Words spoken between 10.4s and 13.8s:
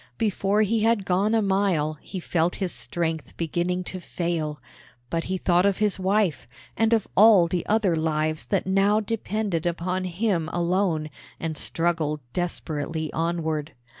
alone, and struggled desperately onward.